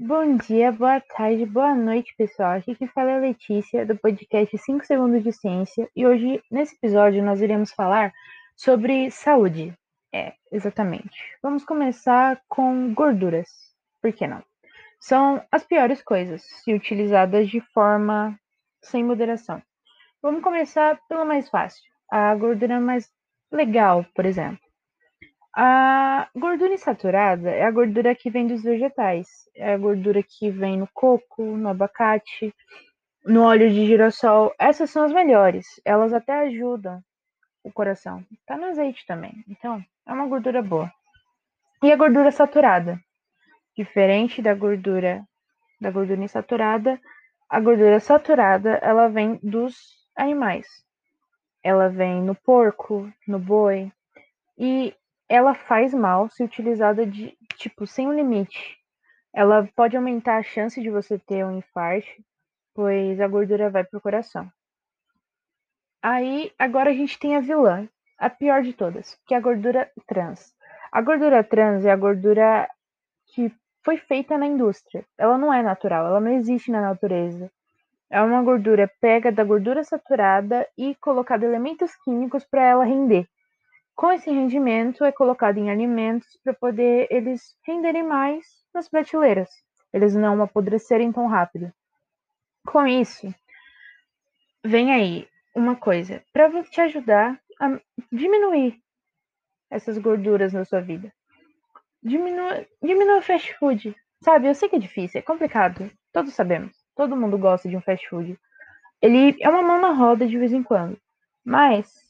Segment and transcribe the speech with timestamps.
[0.00, 2.52] Bom dia, boa tarde, boa noite, pessoal.
[2.52, 6.76] Aqui quem fala é a Letícia, do podcast 5 Segundos de Ciência, e hoje, nesse
[6.76, 8.12] episódio, nós iremos falar
[8.54, 9.76] sobre saúde.
[10.14, 11.18] É, exatamente.
[11.42, 13.48] Vamos começar com gorduras.
[14.00, 14.40] Por que não?
[15.00, 18.38] São as piores coisas, se utilizadas de forma
[18.80, 19.60] sem moderação.
[20.22, 23.10] Vamos começar pelo mais fácil, a gordura mais
[23.50, 24.67] legal, por exemplo.
[25.56, 29.48] A gordura insaturada é a gordura que vem dos vegetais.
[29.54, 32.54] É a gordura que vem no coco, no abacate,
[33.24, 34.54] no óleo de girassol.
[34.58, 35.66] Essas são as melhores.
[35.84, 37.02] Elas até ajudam
[37.64, 38.24] o coração.
[38.46, 39.44] Tá no azeite também.
[39.48, 40.92] Então, é uma gordura boa.
[41.82, 43.00] E a gordura saturada?
[43.76, 45.24] Diferente da gordura
[45.80, 47.00] da gordura insaturada,
[47.48, 49.74] a gordura saturada, ela vem dos
[50.16, 50.66] animais.
[51.62, 53.90] Ela vem no porco, no boi.
[54.56, 54.94] E
[55.28, 58.78] ela faz mal se utilizada de, tipo, sem um limite.
[59.34, 62.08] Ela pode aumentar a chance de você ter um infarto,
[62.74, 64.50] pois a gordura vai pro coração.
[66.02, 67.88] Aí, agora a gente tem a vilã,
[68.18, 70.54] a pior de todas, que é a gordura trans.
[70.90, 72.68] A gordura trans é a gordura
[73.26, 73.52] que
[73.84, 75.04] foi feita na indústria.
[75.18, 77.50] Ela não é natural, ela não existe na natureza.
[78.10, 83.28] É uma gordura pega da gordura saturada e colocada elementos químicos para ela render.
[83.98, 89.50] Com esse rendimento é colocado em alimentos para poder eles renderem mais nas prateleiras,
[89.92, 91.72] eles não apodrecerem tão rápido.
[92.64, 93.34] Com isso,
[94.64, 97.76] vem aí uma coisa para te ajudar a
[98.12, 98.80] diminuir
[99.68, 101.12] essas gorduras na sua vida.
[102.00, 103.96] Diminua, diminua o fast food.
[104.22, 105.90] Sabe, eu sei que é difícil, é complicado.
[106.12, 106.72] Todos sabemos.
[106.94, 108.38] Todo mundo gosta de um fast food.
[109.02, 110.96] Ele é uma mão na roda de vez em quando.
[111.44, 112.07] Mas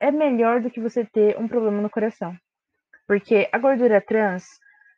[0.00, 2.34] é melhor do que você ter um problema no coração.
[3.06, 4.44] Porque a gordura trans,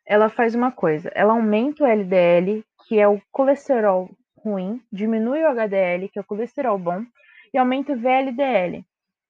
[0.06, 5.48] ela faz uma coisa, ela aumenta o LDL, que é o colesterol ruim, diminui o
[5.48, 7.04] HDL, que é o colesterol bom,
[7.52, 8.84] e aumenta o VLDL,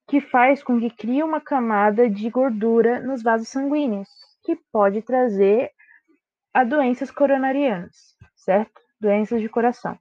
[0.09, 4.09] que faz com que crie uma camada de gordura nos vasos sanguíneos,
[4.45, 5.71] que pode trazer
[6.55, 8.81] a doenças coronarianas, certo?
[9.01, 9.99] Doenças de coração.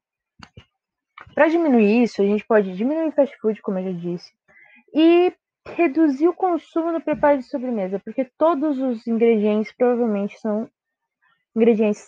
[1.34, 4.32] Para diminuir isso, a gente pode diminuir o fast food, como eu já disse,
[4.94, 5.34] e
[5.68, 10.70] reduzir o consumo no preparo de sobremesa, porque todos os ingredientes provavelmente são
[11.56, 12.04] ingredientes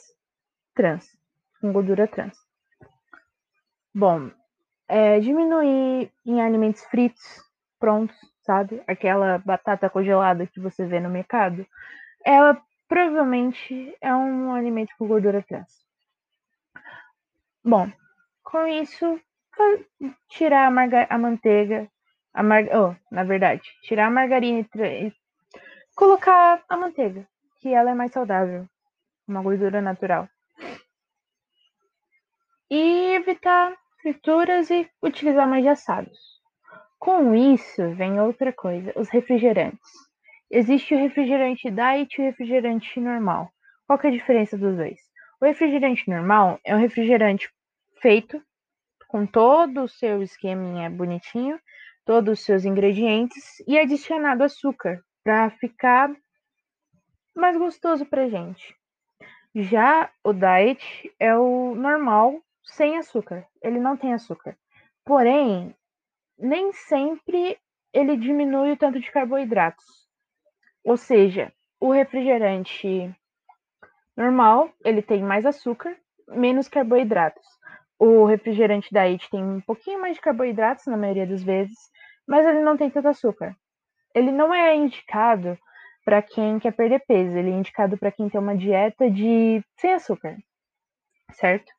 [0.73, 1.05] trans,
[1.61, 2.37] com gordura trans.
[3.93, 4.31] Bom,
[4.87, 7.23] é, diminuir em alimentos fritos,
[7.79, 8.81] prontos, sabe?
[8.87, 11.65] Aquela batata congelada que você vê no mercado,
[12.25, 15.83] ela provavelmente é um alimento com gordura trans.
[17.63, 17.89] Bom,
[18.43, 19.19] com isso,
[20.29, 21.89] tirar a, a manteiga
[22.33, 22.63] a mar...
[22.75, 24.87] Oh, na verdade, tirar a margarina e, tra...
[24.87, 25.13] e
[25.95, 27.27] colocar a manteiga,
[27.59, 28.67] que ela é mais saudável,
[29.27, 30.27] uma gordura natural.
[32.69, 36.17] E evitar frituras e utilizar mais assados.
[36.99, 39.91] Com isso, vem outra coisa, os refrigerantes.
[40.49, 43.51] Existe o refrigerante diet e o refrigerante normal.
[43.85, 44.99] Qual é a diferença dos dois?
[45.41, 47.49] O refrigerante normal é um refrigerante
[48.01, 48.41] feito
[49.07, 51.59] com todo o seu esqueminha bonitinho
[52.05, 56.13] todos os seus ingredientes e adicionado açúcar para ficar
[57.35, 58.75] mais gostoso para gente.
[59.55, 63.45] Já o diet é o normal sem açúcar.
[63.61, 64.57] Ele não tem açúcar.
[65.05, 65.75] Porém,
[66.37, 67.57] nem sempre
[67.93, 69.85] ele diminui o tanto de carboidratos.
[70.83, 73.13] Ou seja, o refrigerante
[74.17, 75.95] normal, ele tem mais açúcar,
[76.27, 77.45] menos carboidratos.
[77.99, 81.77] O refrigerante diet tem um pouquinho mais de carboidratos na maioria das vezes,
[82.27, 83.55] mas ele não tem tanto açúcar.
[84.13, 85.57] Ele não é indicado
[86.05, 89.93] para quem quer perder peso, ele é indicado para quem tem uma dieta de sem
[89.93, 90.37] açúcar,
[91.31, 91.71] certo?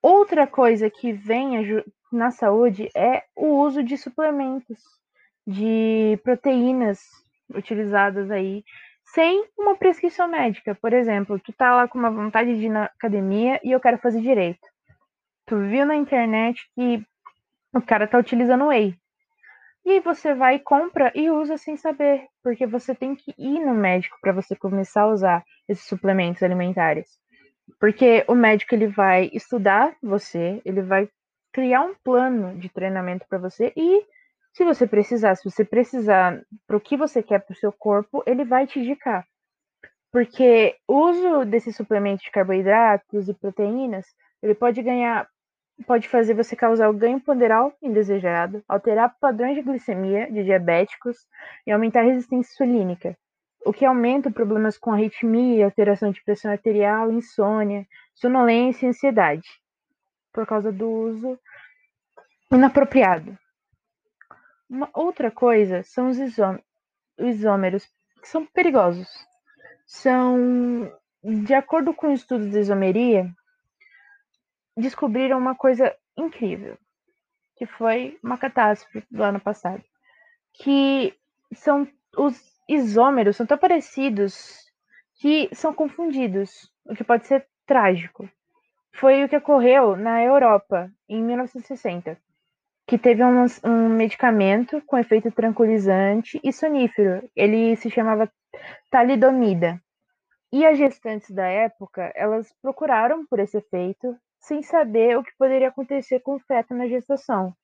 [0.00, 4.78] Outra coisa que vem na saúde é o uso de suplementos,
[5.46, 7.00] de proteínas
[7.54, 8.62] utilizadas aí
[9.12, 10.74] sem uma prescrição médica.
[10.74, 13.98] Por exemplo, tu tá lá com uma vontade de ir na academia e eu quero
[13.98, 14.60] fazer direito.
[15.46, 17.02] Tu viu na internet que
[17.74, 18.94] o cara tá utilizando whey.
[19.88, 23.72] E aí você vai compra e usa sem saber, porque você tem que ir no
[23.72, 27.18] médico para você começar a usar esses suplementos alimentares.
[27.80, 31.08] Porque o médico ele vai estudar você, ele vai
[31.50, 34.04] criar um plano de treinamento para você e
[34.52, 38.22] se você precisar, se você precisar para o que você quer para o seu corpo,
[38.26, 39.26] ele vai te indicar.
[40.12, 44.04] Porque o uso desses suplementos de carboidratos e proteínas,
[44.42, 45.26] ele pode ganhar
[45.86, 51.16] pode fazer você causar o ganho ponderal indesejado, alterar padrões de glicemia de diabéticos
[51.66, 53.16] e aumentar a resistência insulínica.
[53.64, 59.46] o que aumenta problemas com arritmia, alteração de pressão arterial, insônia, sonolência e ansiedade,
[60.32, 61.38] por causa do uso
[62.50, 63.36] inapropriado.
[64.70, 66.18] Uma outra coisa são os
[67.18, 67.84] isômeros,
[68.22, 69.08] que são perigosos.
[69.86, 70.90] São,
[71.22, 73.30] de acordo com estudos de isomeria,
[74.78, 76.78] descobriram uma coisa incrível,
[77.56, 79.82] que foi uma catástrofe do ano passado,
[80.54, 81.14] que
[81.52, 81.86] são
[82.16, 84.58] os isômeros são tão parecidos
[85.20, 88.28] que são confundidos, o que pode ser trágico.
[88.94, 92.18] Foi o que ocorreu na Europa em 1960
[92.88, 97.28] que teve um, um, medicamento com efeito tranquilizante e sonífero.
[97.36, 98.32] Ele se chamava
[98.90, 99.78] talidomida.
[100.50, 104.16] E as gestantes da época, elas procuraram por esse efeito,
[104.48, 107.54] sem saber o que poderia acontecer com o feto na gestação.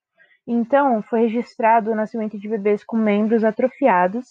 [0.46, 4.26] Então, foi registrado o nascimento de bebês com membros atrofiados,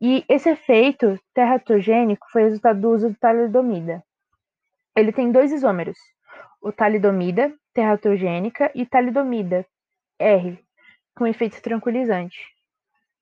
[0.00, 4.02] e esse efeito teratogênico foi resultado do uso do talidomida.
[4.96, 5.96] Ele tem dois isômeros,
[6.60, 9.64] o talidomida teratogênica e talidomida
[10.18, 10.58] R,
[11.14, 12.36] com efeito tranquilizante.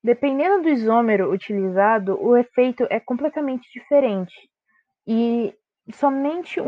[0.02, 4.34] Dependendo do isômero utilizado, o efeito é completamente diferente.
[5.06, 5.54] E
[5.92, 6.60] somente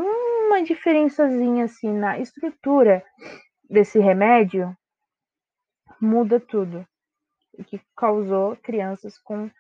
[0.47, 3.05] uma diferençazinha assim na estrutura
[3.69, 4.77] desse remédio
[6.01, 6.87] muda tudo,
[7.55, 9.51] o que causou crianças com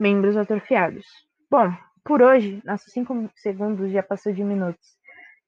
[0.00, 1.06] membros atrofiados.
[1.50, 1.72] Bom,
[2.04, 4.96] por hoje, nossos cinco segundos já passou de minutos.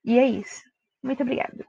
[0.04, 0.62] E é isso.
[1.02, 1.64] Muito obrigada.